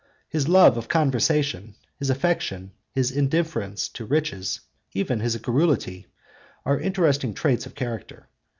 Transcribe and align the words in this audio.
His 0.29 0.47
love 0.47 0.77
of 0.77 0.87
conversation, 0.87 1.75
his 1.99 2.09
affection, 2.09 2.71
his 2.91 3.11
indifference 3.11 3.87
to 3.89 4.03
riches, 4.03 4.61
even 4.93 5.19
his 5.19 5.37
garrulity, 5.37 6.07
are 6.65 6.79
interesting 6.79 7.35
traits 7.35 7.67
of 7.67 7.75
character. 7.75 8.27